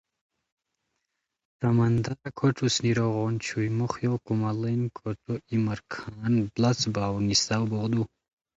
سمندارار 1.59 2.27
کھوٹ 2.37 2.55
اوسنیرو 2.63 3.07
غون 3.15 3.33
چھوئی 3.45 3.69
موخیو 3.77 4.13
کوماڑین 4.25 4.81
کھوٹو 4.97 5.33
ای 5.49 5.55
مرکھان 5.67 6.31
بڑاڅ 6.53 6.79
با 6.93 7.03
ؤ 7.13 7.17
نیساؤ 7.27 7.63
بوغدو 7.69 8.03